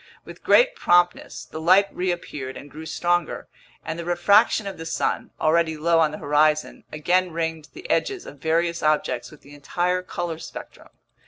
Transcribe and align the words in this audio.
With 0.25 0.43
great 0.43 0.75
promptness, 0.75 1.45
the 1.45 1.61
light 1.61 1.85
reappeared 1.95 2.57
and 2.57 2.71
grew 2.71 2.87
stronger; 2.87 3.47
and 3.85 3.99
the 3.99 4.03
refraction 4.03 4.65
of 4.65 4.79
the 4.79 4.85
sun, 4.87 5.29
already 5.39 5.77
low 5.77 5.99
on 5.99 6.09
the 6.09 6.17
horizon, 6.17 6.85
again 6.91 7.29
ringed 7.31 7.67
the 7.73 7.87
edges 7.87 8.25
of 8.25 8.39
various 8.39 8.81
objects 8.81 9.29
with 9.29 9.41
the 9.41 9.53
entire 9.53 10.01
color 10.01 10.39
spectrum. 10.39 10.89